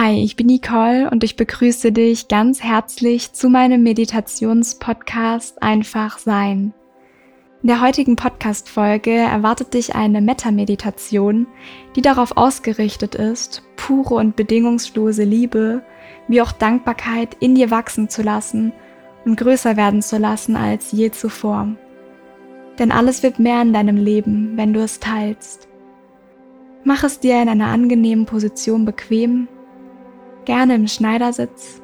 Hi, 0.00 0.22
ich 0.22 0.36
bin 0.36 0.46
Nicole 0.46 1.10
und 1.10 1.24
ich 1.24 1.34
begrüße 1.34 1.90
dich 1.90 2.28
ganz 2.28 2.62
herzlich 2.62 3.32
zu 3.32 3.48
meinem 3.48 3.82
Meditationspodcast 3.82 5.60
Einfach 5.60 6.18
Sein. 6.18 6.72
In 7.62 7.66
der 7.66 7.80
heutigen 7.80 8.14
Podcast-Folge 8.14 9.10
erwartet 9.10 9.74
dich 9.74 9.96
eine 9.96 10.20
Metta-Meditation, 10.20 11.48
die 11.96 12.00
darauf 12.00 12.36
ausgerichtet 12.36 13.16
ist, 13.16 13.64
pure 13.74 14.14
und 14.14 14.36
bedingungslose 14.36 15.24
Liebe 15.24 15.82
wie 16.28 16.42
auch 16.42 16.52
Dankbarkeit 16.52 17.36
in 17.40 17.56
dir 17.56 17.72
wachsen 17.72 18.08
zu 18.08 18.22
lassen 18.22 18.72
und 19.24 19.36
größer 19.36 19.76
werden 19.76 20.00
zu 20.00 20.16
lassen 20.16 20.54
als 20.54 20.92
je 20.92 21.10
zuvor. 21.10 21.74
Denn 22.78 22.92
alles 22.92 23.24
wird 23.24 23.40
mehr 23.40 23.62
in 23.62 23.72
deinem 23.72 23.96
Leben, 23.96 24.52
wenn 24.54 24.72
du 24.72 24.80
es 24.80 25.00
teilst. 25.00 25.66
Mach 26.84 27.02
es 27.02 27.18
dir 27.18 27.42
in 27.42 27.48
einer 27.48 27.66
angenehmen 27.66 28.26
Position 28.26 28.84
bequem 28.84 29.48
gerne 30.48 30.76
im 30.76 30.88
Schneidersitz. 30.88 31.82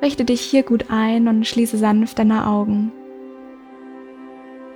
Richte 0.00 0.24
dich 0.24 0.40
hier 0.40 0.62
gut 0.62 0.84
ein 0.88 1.26
und 1.26 1.44
schließe 1.44 1.76
sanft 1.76 2.20
deine 2.20 2.46
Augen. 2.46 2.92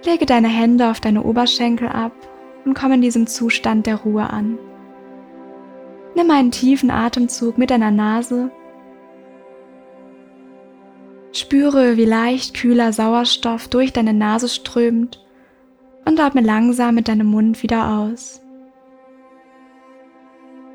Lege 0.04 0.26
deine 0.26 0.48
Hände 0.48 0.90
auf 0.90 0.98
deine 0.98 1.22
Oberschenkel 1.22 1.86
ab 1.86 2.12
und 2.64 2.74
komm 2.74 2.90
in 2.90 3.00
diesem 3.00 3.28
Zustand 3.28 3.86
der 3.86 3.98
Ruhe 3.98 4.28
an. 4.28 4.58
Nimm 6.16 6.28
einen 6.32 6.50
tiefen 6.50 6.90
Atemzug 6.90 7.58
mit 7.58 7.70
deiner 7.70 7.92
Nase. 7.92 8.50
Spüre, 11.30 11.96
wie 11.96 12.04
leicht 12.04 12.54
kühler 12.54 12.92
Sauerstoff 12.92 13.68
durch 13.68 13.92
deine 13.92 14.14
Nase 14.14 14.48
strömt 14.48 15.24
und 16.04 16.18
atme 16.18 16.40
langsam 16.40 16.96
mit 16.96 17.06
deinem 17.06 17.28
Mund 17.28 17.62
wieder 17.62 18.00
aus. 18.00 18.42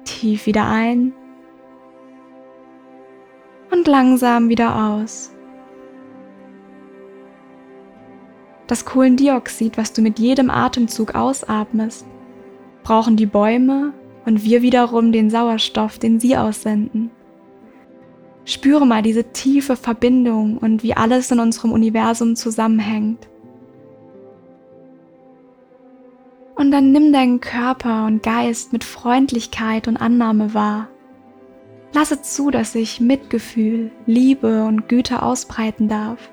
Tief 0.06 0.46
wieder 0.46 0.66
ein 0.66 1.12
und 3.72 3.88
langsam 3.88 4.50
wieder 4.50 4.90
aus. 4.90 5.32
Das 8.68 8.84
Kohlendioxid, 8.84 9.78
was 9.78 9.94
du 9.94 10.02
mit 10.02 10.20
jedem 10.20 10.50
Atemzug 10.50 11.16
ausatmest, 11.16 12.06
brauchen 12.84 13.16
die 13.16 13.26
Bäume 13.26 13.94
und 14.26 14.44
wir 14.44 14.62
wiederum 14.62 15.12
den 15.12 15.30
Sauerstoff, 15.30 16.00
den 16.00 16.20
sie 16.20 16.36
aussenden. 16.36 17.12
Spüre 18.44 18.86
mal 18.86 19.02
diese 19.02 19.32
tiefe 19.32 19.76
Verbindung 19.76 20.58
und 20.58 20.84
wie 20.84 20.94
alles 20.94 21.32
in 21.32 21.40
unserem 21.40 21.72
Universum 21.72 22.36
zusammenhängt. 22.36 23.28
Und 26.56 26.72
dann 26.72 26.92
nimm 26.92 27.14
deinen 27.14 27.40
Körper 27.40 28.06
und 28.06 28.24
Geist 28.24 28.74
mit 28.74 28.84
Freundlichkeit 28.84 29.88
und 29.88 29.98
Annahme 29.98 30.54
wahr. 30.54 30.88
Lasse 31.94 32.22
zu, 32.22 32.52
dass 32.52 32.74
sich 32.74 33.00
Mitgefühl, 33.00 33.92
Liebe 34.06 34.66
und 34.66 34.90
Güte 34.90 35.22
ausbreiten 35.22 35.88
darf. 35.88 36.30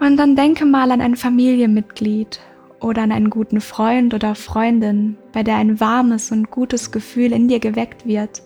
Und 0.00 0.16
dann 0.16 0.34
denke 0.34 0.64
mal 0.64 0.90
an 0.90 1.02
ein 1.02 1.16
Familienmitglied 1.16 2.40
oder 2.80 3.02
an 3.02 3.12
einen 3.12 3.28
guten 3.28 3.60
Freund 3.60 4.14
oder 4.14 4.34
Freundin, 4.34 5.18
bei 5.32 5.42
der 5.42 5.56
ein 5.56 5.78
warmes 5.78 6.32
und 6.32 6.50
gutes 6.50 6.90
Gefühl 6.90 7.32
in 7.32 7.48
dir 7.48 7.60
geweckt 7.60 8.06
wird 8.06 8.42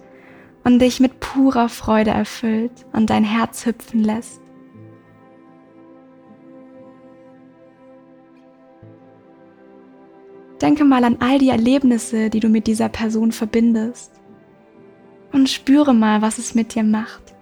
und 0.64 0.80
dich 0.80 0.98
mit 0.98 1.20
purer 1.20 1.68
Freude 1.68 2.10
erfüllt 2.10 2.72
und 2.92 3.10
dein 3.10 3.24
Herz 3.24 3.64
hüpfen 3.66 4.02
lässt. 4.02 4.43
Denke 10.64 10.86
mal 10.86 11.04
an 11.04 11.18
all 11.20 11.38
die 11.38 11.50
Erlebnisse, 11.50 12.30
die 12.30 12.40
du 12.40 12.48
mit 12.48 12.66
dieser 12.66 12.88
Person 12.88 13.32
verbindest. 13.32 14.12
Und 15.30 15.50
spüre 15.50 15.92
mal, 15.92 16.22
was 16.22 16.38
es 16.38 16.54
mit 16.54 16.74
dir 16.74 16.82
macht. 16.82 17.34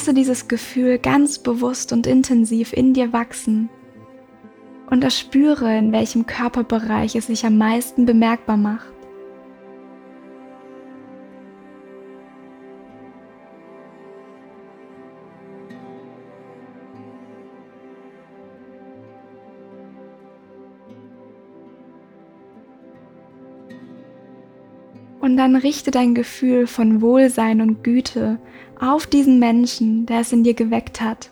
Lasse 0.00 0.14
dieses 0.14 0.48
Gefühl 0.48 0.98
ganz 0.98 1.40
bewusst 1.40 1.92
und 1.92 2.06
intensiv 2.06 2.72
in 2.72 2.94
dir 2.94 3.12
wachsen 3.12 3.68
und 4.88 5.04
erspüre, 5.04 5.76
in 5.76 5.92
welchem 5.92 6.24
Körperbereich 6.24 7.16
es 7.16 7.26
sich 7.26 7.44
am 7.44 7.58
meisten 7.58 8.06
bemerkbar 8.06 8.56
macht. 8.56 8.99
Und 25.20 25.36
dann 25.36 25.54
richte 25.54 25.90
dein 25.90 26.14
Gefühl 26.14 26.66
von 26.66 27.02
Wohlsein 27.02 27.60
und 27.60 27.84
Güte 27.84 28.38
auf 28.80 29.06
diesen 29.06 29.38
Menschen, 29.38 30.06
der 30.06 30.20
es 30.20 30.32
in 30.32 30.44
dir 30.44 30.54
geweckt 30.54 31.00
hat. 31.00 31.30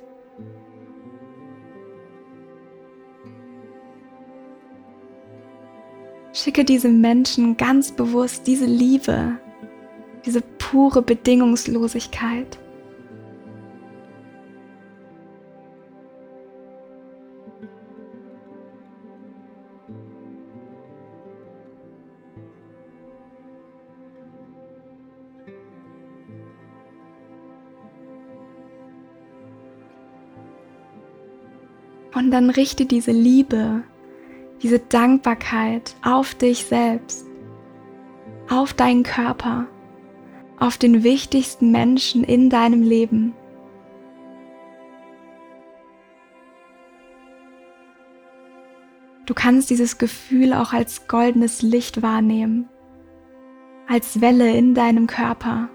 Schicke 6.35 6.65
diesem 6.65 7.01
Menschen 7.01 7.57
ganz 7.57 7.91
bewusst 7.91 8.47
diese 8.47 8.67
Liebe, 8.67 9.39
diese 10.25 10.43
pure 10.59 11.03
Bedingungslosigkeit. 11.03 12.59
Und 32.19 32.33
dann 32.33 32.51
richte 32.51 32.85
diese 32.85 33.13
Liebe, 33.13 33.85
diese 34.61 34.81
Dankbarkeit 34.81 35.95
auf 36.03 36.35
dich 36.35 36.65
selbst, 36.65 37.25
auf 38.51 38.75
deinen 38.75 39.05
Körper, 39.05 39.69
auf 40.59 40.79
den 40.79 41.05
wichtigsten 41.05 41.71
Menschen 41.71 42.25
in 42.25 42.51
deinem 42.51 42.83
Leben. 42.83 43.35
Du 49.27 49.35
kannst 49.35 49.71
dieses 49.71 49.99
Gefühl 49.99 50.55
auch 50.55 50.73
als 50.73 51.07
goldenes 51.07 51.63
Licht 51.63 52.03
wahrnehmen, 52.03 52.69
als 53.87 54.21
Welle 54.21 54.57
in 54.57 54.75
deinem 54.75 55.07
Körper, 55.07 55.69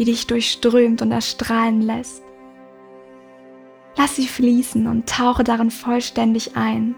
die 0.00 0.04
dich 0.04 0.26
durchströmt 0.26 1.00
und 1.00 1.12
erstrahlen 1.12 1.80
lässt. 1.80 2.24
Lass 3.96 4.16
sie 4.16 4.26
fließen 4.26 4.86
und 4.86 5.08
tauche 5.08 5.44
darin 5.44 5.70
vollständig 5.70 6.56
ein. 6.56 6.94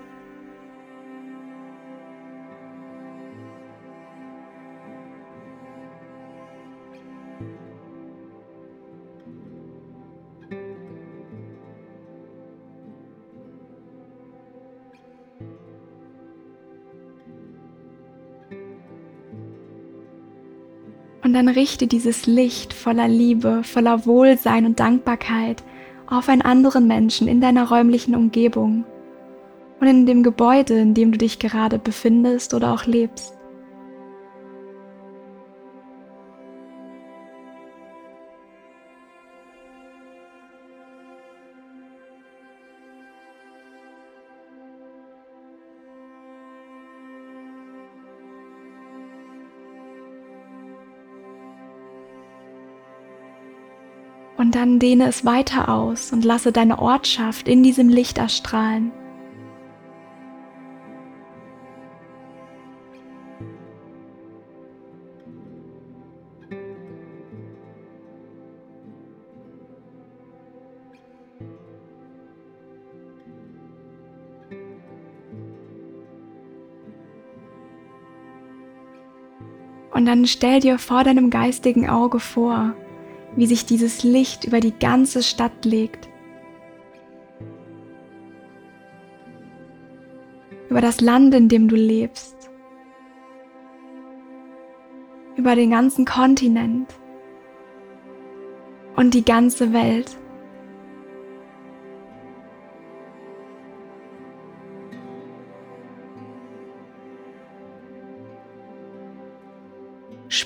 Und 21.24 21.34
dann 21.34 21.48
richte 21.48 21.86
dieses 21.86 22.26
Licht 22.26 22.74
voller 22.74 23.08
Liebe, 23.08 23.62
voller 23.62 24.06
Wohlsein 24.06 24.66
und 24.66 24.80
Dankbarkeit 24.80 25.62
auf 26.12 26.28
einen 26.28 26.42
anderen 26.42 26.86
Menschen 26.86 27.28
in 27.28 27.40
deiner 27.40 27.68
räumlichen 27.68 28.14
Umgebung 28.14 28.84
und 29.80 29.86
in 29.86 30.06
dem 30.06 30.22
Gebäude, 30.22 30.78
in 30.78 30.94
dem 30.94 31.12
du 31.12 31.18
dich 31.18 31.38
gerade 31.38 31.78
befindest 31.78 32.54
oder 32.54 32.72
auch 32.72 32.84
lebst. 32.84 33.34
Und 54.42 54.56
dann 54.56 54.80
dehne 54.80 55.06
es 55.06 55.24
weiter 55.24 55.68
aus 55.68 56.12
und 56.12 56.24
lasse 56.24 56.50
deine 56.50 56.80
Ortschaft 56.80 57.46
in 57.46 57.62
diesem 57.62 57.88
Licht 57.88 58.18
erstrahlen. 58.18 58.90
Und 79.92 80.06
dann 80.06 80.26
stell 80.26 80.58
dir 80.58 80.80
vor 80.80 81.04
deinem 81.04 81.30
geistigen 81.30 81.88
Auge 81.88 82.18
vor, 82.18 82.74
wie 83.36 83.46
sich 83.46 83.66
dieses 83.66 84.02
Licht 84.02 84.44
über 84.44 84.60
die 84.60 84.78
ganze 84.78 85.22
Stadt 85.22 85.64
legt. 85.64 86.08
Über 90.68 90.80
das 90.80 91.00
Land, 91.00 91.34
in 91.34 91.48
dem 91.48 91.68
du 91.68 91.76
lebst. 91.76 92.50
Über 95.36 95.54
den 95.54 95.70
ganzen 95.70 96.04
Kontinent. 96.04 96.94
Und 98.96 99.14
die 99.14 99.24
ganze 99.24 99.72
Welt. 99.72 100.16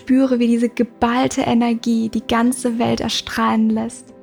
Spüre, 0.07 0.39
wie 0.39 0.47
diese 0.47 0.69
geballte 0.69 1.41
Energie 1.41 2.09
die 2.09 2.25
ganze 2.25 2.79
Welt 2.79 3.01
erstrahlen 3.01 3.71
lässt. 3.71 4.15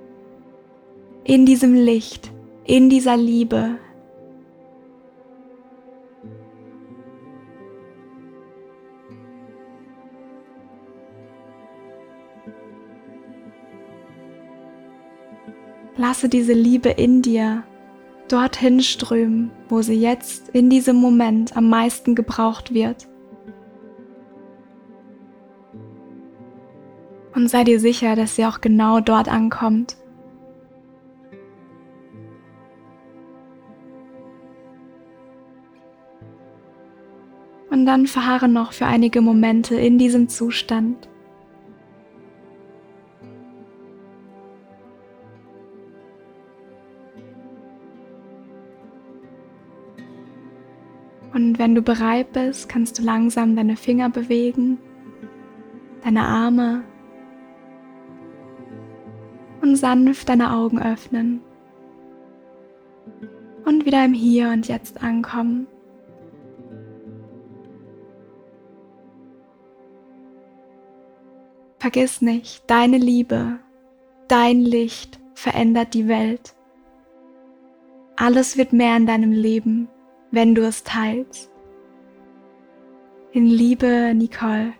In 1.25 1.45
diesem 1.45 1.73
Licht, 1.73 2.31
in 2.63 2.89
dieser 2.89 3.17
Liebe. 3.17 3.71
Lasse 15.97 16.29
diese 16.29 16.53
Liebe 16.53 16.91
in 16.91 17.21
dir 17.21 17.65
dorthin 18.29 18.79
strömen, 18.79 19.51
wo 19.67 19.81
sie 19.81 19.99
jetzt 19.99 20.47
in 20.53 20.69
diesem 20.69 20.95
Moment 20.95 21.57
am 21.57 21.67
meisten 21.67 22.15
gebraucht 22.15 22.73
wird. 22.73 23.09
Und 27.35 27.47
sei 27.47 27.63
dir 27.63 27.79
sicher, 27.79 28.15
dass 28.15 28.35
sie 28.35 28.45
auch 28.45 28.61
genau 28.61 28.99
dort 28.99 29.27
ankommt. 29.27 29.97
Und 37.69 37.87
dann 37.87 38.05
verharre 38.05 38.47
noch 38.47 38.71
für 38.71 38.85
einige 38.85 39.21
Momente 39.21 39.75
in 39.75 39.97
diesem 39.97 40.29
Zustand. 40.29 41.09
Und 51.33 51.57
wenn 51.57 51.73
du 51.73 51.81
bereit 51.81 52.31
bist, 52.31 52.69
kannst 52.69 52.99
du 52.99 53.01
langsam 53.03 53.55
deine 53.55 53.75
Finger 53.75 54.09
bewegen, 54.09 54.77
deine 56.03 56.21
Arme 56.21 56.83
sanft 59.75 60.29
deine 60.29 60.53
Augen 60.53 60.81
öffnen 60.81 61.41
und 63.65 63.85
wieder 63.85 64.03
im 64.05 64.13
Hier 64.13 64.49
und 64.49 64.67
Jetzt 64.67 65.01
ankommen. 65.01 65.67
Vergiss 71.79 72.21
nicht, 72.21 72.63
deine 72.67 72.97
Liebe, 72.97 73.59
dein 74.27 74.61
Licht 74.61 75.19
verändert 75.33 75.93
die 75.93 76.07
Welt. 76.07 76.55
Alles 78.15 78.57
wird 78.57 78.71
mehr 78.71 78.95
in 78.95 79.05
deinem 79.05 79.31
Leben, 79.31 79.89
wenn 80.31 80.55
du 80.55 80.65
es 80.65 80.83
teilst. 80.83 81.51
In 83.31 83.47
Liebe, 83.47 84.13
Nicole. 84.15 84.73